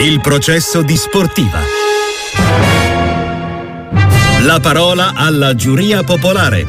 [0.00, 1.58] Il processo di sportiva.
[4.42, 6.64] La parola alla giuria popolare.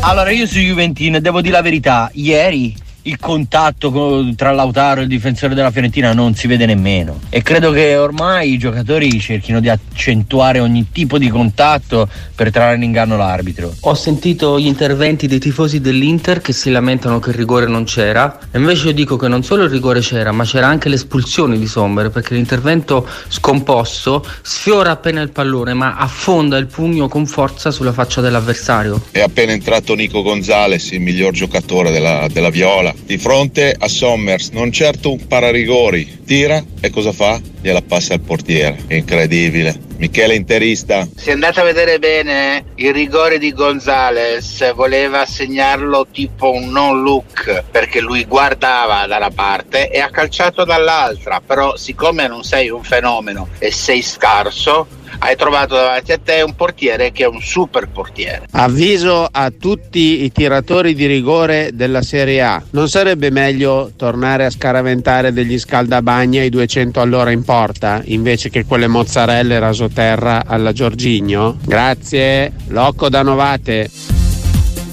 [0.00, 2.10] Allora, io su Juventino devo dire la verità.
[2.14, 7.42] Ieri il contatto tra Lautaro e il difensore della Fiorentina non si vede nemmeno e
[7.42, 12.82] credo che ormai i giocatori cerchino di accentuare ogni tipo di contatto per trarre in
[12.82, 13.72] inganno l'arbitro.
[13.80, 18.38] Ho sentito gli interventi dei tifosi dell'Inter che si lamentano che il rigore non c'era
[18.50, 21.66] e invece io dico che non solo il rigore c'era ma c'era anche l'espulsione di
[21.66, 27.92] Sommer perché l'intervento scomposto sfiora appena il pallone ma affonda il pugno con forza sulla
[27.92, 29.02] faccia dell'avversario.
[29.10, 34.50] È appena entrato Nico Gonzalez, il miglior giocatore della, della Viola di fronte a Sommers,
[34.50, 37.40] non certo un pararigori, tira e cosa fa?
[37.60, 39.88] Gliela passa al portiere, incredibile.
[40.00, 41.06] Michele interista.
[41.14, 47.64] Se andate a vedere bene il rigore di Gonzales, voleva segnarlo tipo un non look
[47.70, 53.48] perché lui guardava dalla parte e ha calciato dall'altra, però siccome non sei un fenomeno
[53.58, 54.86] e sei scarso,
[55.18, 58.46] hai trovato davanti a te un portiere che è un super portiere.
[58.52, 62.62] Avviso a tutti i tiratori di rigore della Serie A.
[62.70, 68.64] Non sarebbe meglio tornare a scaraventare degli scaldabagni ai 200 all'ora in porta invece che
[68.64, 71.58] quelle mozzarelle rasoterra alla Giorgigno?
[71.64, 73.88] Grazie, Locco da Novate.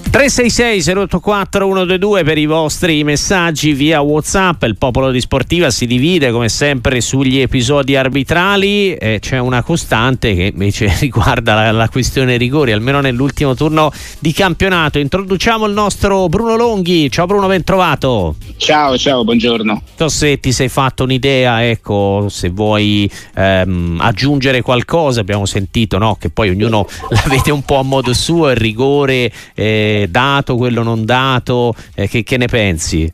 [0.10, 4.64] 366 084 122 per i vostri messaggi via Whatsapp.
[4.64, 8.94] Il popolo di Sportiva si divide come sempre sugli episodi arbitrali.
[8.94, 14.32] Eh, c'è una costante che invece riguarda la, la, questione rigori, almeno nell'ultimo turno di
[14.32, 14.98] campionato.
[14.98, 17.12] Introduciamo il nostro Bruno Longhi.
[17.12, 18.36] Ciao Bruno, ben trovato.
[18.56, 19.82] Ciao, ciao, buongiorno.
[19.98, 25.20] So se ti sei fatto un'idea, ecco, se vuoi ehm, aggiungere qualcosa.
[25.20, 26.16] Abbiamo sentito no?
[26.20, 29.32] che poi ognuno la vede un po' a modo suo, il rigore.
[29.54, 33.12] Eh, dato, quello non dato, eh, che, che, ne pensi?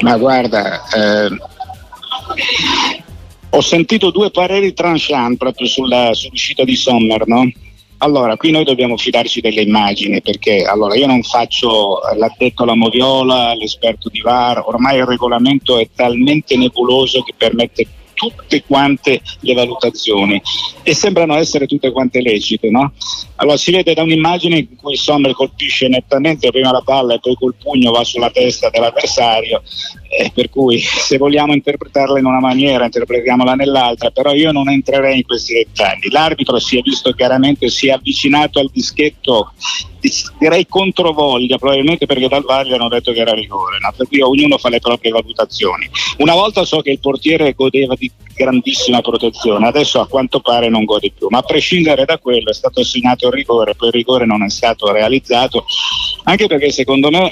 [0.00, 1.28] Ma guarda, eh,
[3.50, 7.50] ho sentito due pareri tranchant proprio sulla, sull'uscita di Sommer, no?
[8.00, 13.54] Allora, qui noi dobbiamo fidarci delle immagini perché allora, io non faccio l'addetto alla moviola,
[13.54, 17.86] l'esperto di VAR, ormai il regolamento è talmente nebuloso che permette
[18.18, 20.42] tutte quante le valutazioni
[20.82, 22.68] e sembrano essere tutte quante lecite.
[22.68, 22.92] No?
[23.36, 27.34] Allora si vede da un'immagine in cui Sommer colpisce nettamente prima la palla e poi
[27.36, 29.62] col pugno va sulla testa dell'avversario,
[30.18, 35.18] eh, per cui se vogliamo interpretarla in una maniera interpretiamola nell'altra, però io non entrerei
[35.18, 36.10] in questi dettagli.
[36.10, 39.52] L'arbitro si è visto chiaramente, si è avvicinato al dischetto
[40.38, 43.92] direi controvoglia, probabilmente perché dal Valle hanno detto che era rigore, no?
[43.96, 45.88] per cui ognuno fa le proprie valutazioni.
[46.18, 50.84] Una volta so che il portiere godeva di grandissima protezione, adesso a quanto pare non
[50.84, 54.26] gode più, ma a prescindere da quello è stato assegnato il rigore, poi il rigore
[54.26, 55.64] non è stato realizzato,
[56.24, 57.30] anche perché secondo me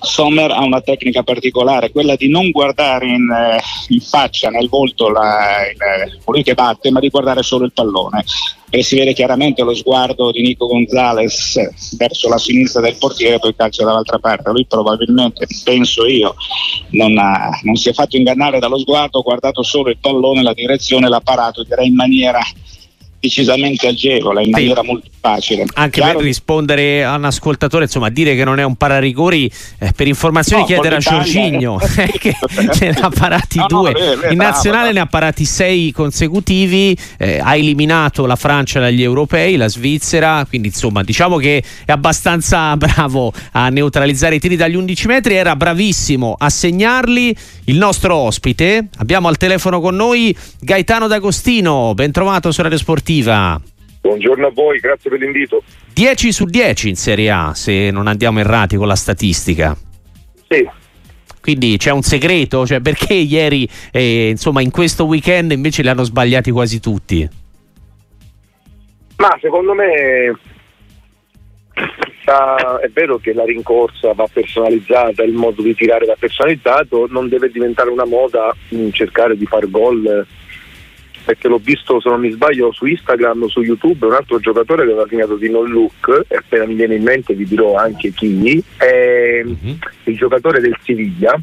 [0.00, 5.08] Sommer ha una tecnica particolare, quella di non guardare in, eh, in faccia, nel volto
[5.08, 8.24] la, il, colui che batte, ma di guardare solo il pallone.
[8.72, 13.54] E si vede chiaramente lo sguardo di Nico Gonzalez verso la sinistra del portiere, poi
[13.54, 14.50] calcia dall'altra parte.
[14.50, 16.34] Lui probabilmente, penso io,
[16.90, 20.54] non, ha, non si è fatto ingannare dallo sguardo, ha guardato solo il pallone, la
[20.54, 22.40] direzione, l'ha parato, direi in maniera
[23.20, 24.86] decisamente agevole, in maniera sì.
[24.86, 25.66] molto facile.
[25.74, 26.18] Anche Chiaro...
[26.18, 30.62] per rispondere a un ascoltatore, insomma, dire che non è un pararigori, eh, per informazioni
[30.62, 31.76] no, chiedere a Giorginio,
[32.18, 32.34] che
[32.80, 33.92] ne ha parati no, due.
[33.92, 38.80] No, beh, beh, in nazionale ne ha parati sei consecutivi, eh, ha eliminato la Francia
[38.80, 44.56] dagli europei, la Svizzera, quindi insomma diciamo che è abbastanza bravo a neutralizzare i tiri
[44.56, 47.36] dagli 11 metri, era bravissimo a segnarli.
[47.64, 53.60] Il nostro ospite, abbiamo al telefono con noi Gaetano D'Agostino, ben trovato su Radio sportiva.
[54.00, 55.62] Buongiorno a voi, grazie per l'invito.
[55.92, 59.76] 10 su 10 in Serie A, se non andiamo errati con la statistica.
[60.48, 60.68] Sì.
[61.40, 66.02] Quindi c'è un segreto, cioè perché ieri, eh, insomma, in questo weekend invece li hanno
[66.02, 67.28] sbagliati quasi tutti?
[69.16, 70.34] Ma secondo me
[72.80, 77.50] è vero che la rincorsa va personalizzata, il modo di tirare va personalizzato, non deve
[77.50, 78.54] diventare una moda
[78.92, 80.26] cercare di far gol
[81.24, 84.92] perché l'ho visto se non mi sbaglio su Instagram, su YouTube, un altro giocatore che
[84.92, 88.62] aveva segnato di non look, e appena mi viene in mente vi dirò anche chi,
[88.76, 89.76] è mm-hmm.
[90.04, 91.40] il giocatore del Siviglia,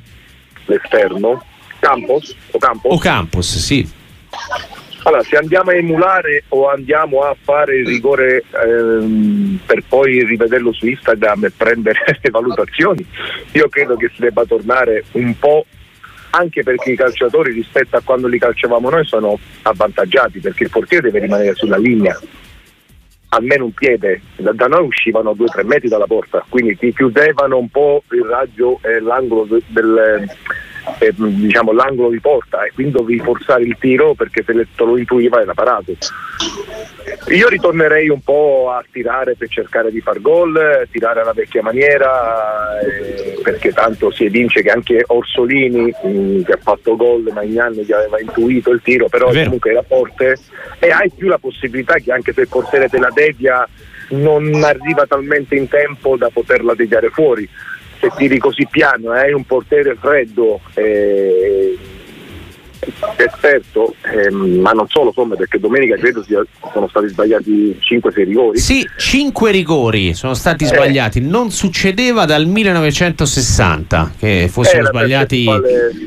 [0.65, 1.43] l'esterno,
[1.79, 2.93] Campos o Campos?
[2.93, 3.95] O Campos, sì.
[5.03, 10.73] Allora, se andiamo a emulare o andiamo a fare il rigore ehm, per poi rivederlo
[10.73, 13.05] su Instagram e prendere le valutazioni,
[13.53, 15.65] io credo che si debba tornare un po'
[16.37, 21.09] anche perché i calciatori rispetto a quando li calciavamo noi sono avvantaggiati perché il portiere
[21.09, 22.17] deve rimanere sulla linea
[23.29, 24.21] almeno un piede.
[24.37, 28.99] Da noi uscivano 2-3 metri dalla porta quindi ti chiudevano un po' il raggio e
[28.99, 30.29] l'angolo del,
[30.97, 35.41] per diciamo, l'angolo di porta e quindi dovevi forzare il tiro perché se lo intuiva
[35.41, 35.95] era parato.
[37.29, 42.79] Io ritornerei un po' a tirare per cercare di far gol, tirare alla vecchia maniera,
[42.79, 47.73] eh, perché tanto si evince che anche Orsolini mh, mm, che ha fatto gol Magnan
[47.73, 50.37] gli aveva intuito il tiro, però comunque era forte
[50.79, 53.67] e hai più la possibilità che anche se il portiere te la devia
[54.09, 57.47] non arriva talmente in tempo da poterla deviare fuori.
[58.07, 61.77] Se tiri così piano e hai un portiere freddo eh,
[63.15, 66.43] esperto, ehm, ma non solo Sommer, perché domenica credo sia,
[66.73, 68.57] sono stati sbagliati 5-6 rigori.
[68.59, 70.67] Sì, 5 rigori sono stati eh.
[70.67, 75.47] sbagliati, non succedeva dal 1960 che fossero eh, sbagliati,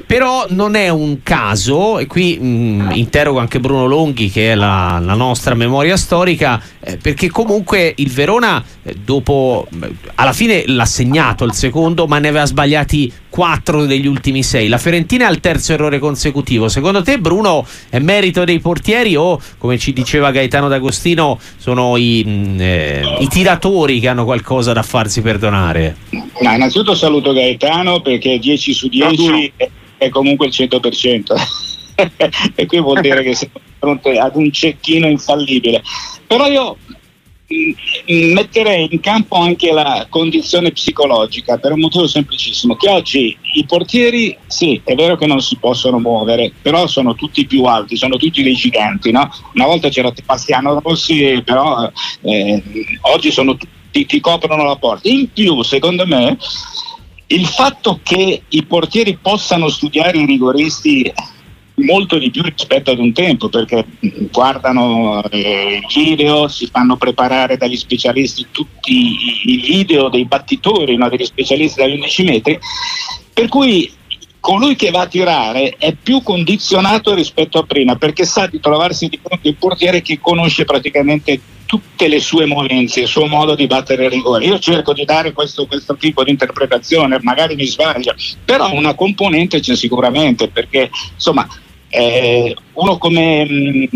[0.07, 4.55] però non è un caso, e qui mh, mm, interrogo anche Bruno Longhi che è
[4.55, 9.67] la, la nostra memoria storica, eh, perché comunque il Verona eh, dopo,
[10.15, 14.69] alla fine l'ha segnato il secondo, ma ne aveva sbagliati 4 degli ultimi 6.
[14.69, 16.69] La Fiorentina è al terzo errore consecutivo.
[16.69, 22.23] Secondo te, Bruno, è merito dei portieri o, come ci diceva Gaetano D'Agostino, sono i,
[22.27, 25.97] mm, eh, i tiratori che hanno qualcosa da farsi perdonare?
[26.11, 31.23] No, innanzitutto saluto Gaetano perché 10 su 10 è, è comunque il 100%.
[32.55, 35.83] e qui vuol dire che siamo di fronte ad un cecchino infallibile.
[36.27, 36.77] Però io
[38.07, 44.37] metterei in campo anche la condizione psicologica per un motivo semplicissimo che oggi i portieri
[44.47, 48.43] sì è vero che non si possono muovere però sono tutti più alti sono tutti
[48.43, 49.29] dei giganti no?
[49.55, 51.91] una volta c'era Sebastiano Rossi però
[52.23, 52.63] eh,
[53.13, 56.39] oggi sono tutti ti coprono la porta in più secondo me
[57.27, 61.13] il fatto che i portieri possano studiare i rigoristi
[61.85, 63.85] molto di più rispetto ad un tempo perché
[64.31, 71.09] guardano eh, il video, si fanno preparare dagli specialisti tutti i video dei battitori, no,
[71.09, 72.59] degli specialisti dagli 11 metri,
[73.33, 73.91] per cui
[74.41, 79.09] colui che va a tirare è più condizionato rispetto a prima perché sa di trovarsi
[79.09, 81.41] di fronte un portiere che conosce praticamente
[81.71, 84.45] tutte le sue movenze, il suo modo di battere il rigore.
[84.45, 88.13] Io cerco di dare questo, questo tipo di interpretazione, magari mi sbaglio,
[88.45, 91.47] però una componente c'è sicuramente perché insomma
[91.91, 93.89] eh, uno come mh,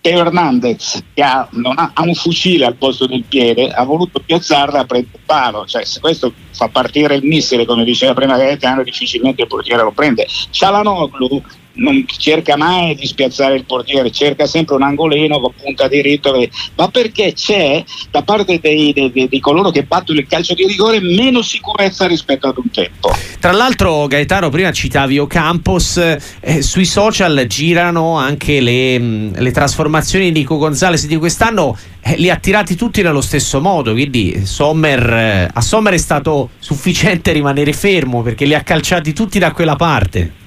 [0.00, 4.80] Teo Hernandez che ha, ha, ha, un fucile al posto del piede ha voluto piazzarla
[4.80, 5.64] a prendere palo.
[5.64, 9.92] Cioè se questo fa partire il missile come diceva prima Gaetano difficilmente il portiere lo
[9.92, 10.26] prende.
[10.50, 11.42] Cialanoglu
[11.74, 16.34] non cerca mai di spiazzare il portiere, cerca sempre un angolino punta diritto,
[16.76, 21.00] ma perché c'è da parte dei, dei, di coloro che battono il calcio di rigore
[21.00, 23.10] meno sicurezza rispetto ad un tempo.
[23.38, 25.96] Tra l'altro, Gaetano, prima citavi Ocampos,
[26.40, 32.16] eh, sui social girano anche le, mm, le trasformazioni di Nico Gonzalez di quest'anno, eh,
[32.16, 37.32] li ha tirati tutti nello stesso modo, quindi Sommer, eh, a Sommer è stato sufficiente
[37.32, 40.40] rimanere fermo perché li ha calciati tutti da quella parte.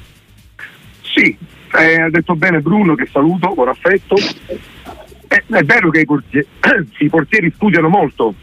[1.16, 1.38] Sì,
[1.78, 4.16] eh, ha detto bene Bruno che saluto con affetto.
[4.18, 6.46] Eh, è vero che i portieri,
[7.00, 8.34] i portieri studiano molto,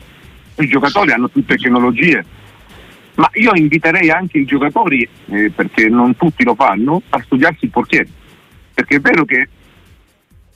[0.57, 2.25] i giocatori hanno tutte tecnologie,
[3.17, 7.71] ma io inviterei anche i giocatori, eh, perché non tutti lo fanno, a studiarsi il
[7.71, 8.09] portiere.
[8.73, 9.49] Perché è vero che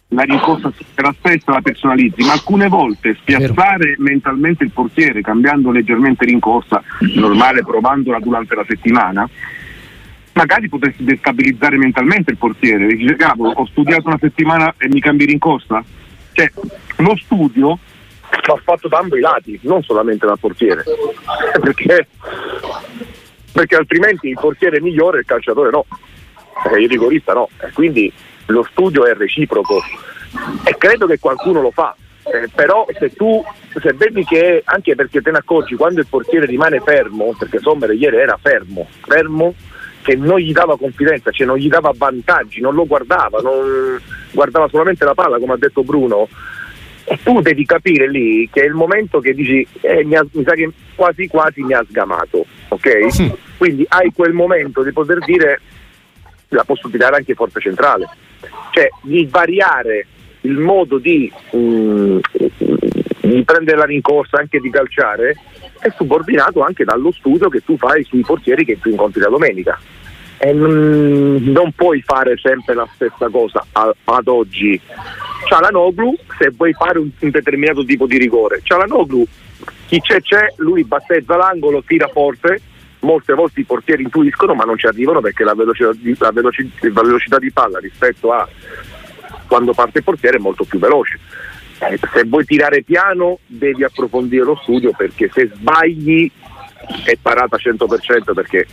[0.08, 6.24] la rincorsa la stessa la personalizzi, ma alcune volte spiazzare mentalmente il portiere cambiando leggermente
[6.24, 6.82] rincorsa,
[7.14, 9.28] normale provandola durante la settimana,
[10.36, 12.86] magari potresti destabilizzare mentalmente il portiere.
[12.86, 15.82] Dici, cavolo, ho studiato una settimana e mi cambi rincorsa?
[16.32, 16.50] Cioè,
[16.96, 17.78] lo studio
[18.46, 20.84] va fatto da ambo i lati, non solamente dal portiere.
[21.60, 22.08] Perché,
[23.52, 25.86] perché altrimenti il portiere è migliore e il calciatore no,
[26.70, 27.48] eh, il rigorista no.
[27.72, 28.12] Quindi
[28.46, 29.80] lo studio è reciproco
[30.64, 31.96] e credo che qualcuno lo fa.
[32.24, 33.42] Eh, però se tu
[33.80, 37.90] se vedi che anche perché te ne accorgi quando il portiere rimane fermo, perché Sommer
[37.92, 39.54] ieri era fermo, fermo
[40.06, 44.68] che non gli dava confidenza, cioè non gli dava vantaggi, non lo guardava, non guardava
[44.68, 46.28] solamente la palla come ha detto Bruno.
[47.02, 50.44] E tu devi capire lì che è il momento che dici eh, mi, ha, mi,
[50.44, 53.12] sa che quasi quasi mi ha sgamato, ok?
[53.12, 53.34] Sì.
[53.56, 55.60] Quindi hai quel momento di poter dire
[56.50, 58.08] la posso tirare anche forza centrale,
[58.70, 60.06] cioè di variare
[60.42, 62.18] il modo di, mm,
[63.22, 65.36] di prendere la rincorsa, anche di calciare,
[65.80, 69.80] è subordinato anche dallo studio che tu fai sui portieri che tu incontri la domenica
[70.38, 74.80] e non, non puoi fare sempre la stessa cosa a, ad oggi.
[75.46, 79.26] Cialanoglu, se vuoi fare un, un, determinato tipo di rigore, Cialanoglu,
[79.86, 82.60] chi c'è c'è, lui battezza l'angolo, tira forte,
[83.00, 86.88] molte volte i portieri intuiscono ma non ci arrivano perché la velocità di, la velocità,
[86.88, 88.48] la velocità di palla rispetto a
[89.46, 91.18] quando parte il portiere è molto più veloce.
[91.78, 96.30] Eh, se vuoi tirare piano devi approfondire lo studio perché se sbagli
[97.04, 98.66] è parata 100% perché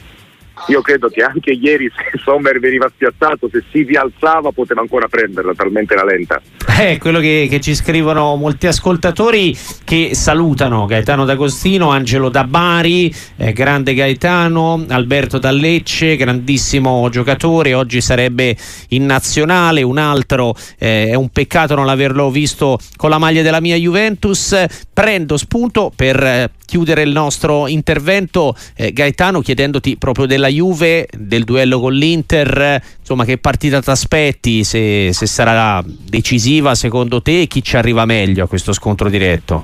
[0.67, 5.53] io credo che anche ieri se Sommer veniva spiazzato, se si rialzava poteva ancora prenderla,
[5.53, 6.41] talmente era lenta.
[6.65, 13.13] È quello che, che, ci scrivono molti ascoltatori che salutano Gaetano D'Agostino, Angelo da Bari,
[13.37, 18.55] eh, grande Gaetano, Alberto da Lecce, grandissimo giocatore, oggi sarebbe
[18.89, 23.59] in nazionale, un altro eh, è un peccato non averlo visto con la maglia della
[23.59, 24.65] mia Juventus.
[24.93, 31.43] Prendo spunto per eh, chiudere il nostro intervento, eh, Gaetano, chiedendoti proprio della Juve, del
[31.43, 37.61] duello con l'Inter, insomma che partita ti aspetti, se, se sarà decisiva secondo te, chi
[37.61, 39.63] ci arriva meglio a questo scontro diretto?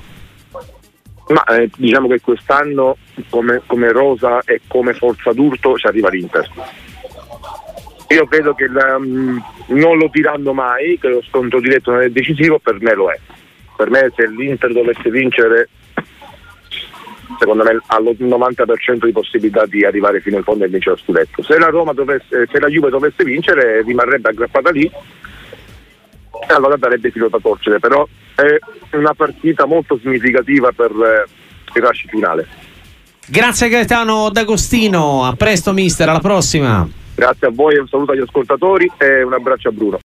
[1.29, 2.97] Ma eh, diciamo che quest'anno
[3.31, 6.47] come, come, rosa e come forza d'urto ci arriva l'Inter.
[8.09, 12.59] Io credo che um, non lo diranno mai, che lo scontro diretto non è decisivo,
[12.59, 13.17] per me lo è.
[13.75, 15.69] Per me se l'Inter dovesse vincere
[17.39, 21.41] secondo me ha l'90% di possibilità di arrivare fino in fondo e vincere lo scudetto.
[21.41, 24.91] Se la, dovesse, se la Juve dovesse vincere rimarrebbe aggrappata lì
[26.48, 31.29] allora darebbe filo da torcere, però è una partita molto significativa per eh,
[31.75, 32.48] il rush finale.
[33.27, 36.88] Grazie Gaetano D'Agostino, a presto mister, alla prossima.
[37.15, 39.98] Grazie a voi, un saluto agli ascoltatori e un abbraccio a Bruno.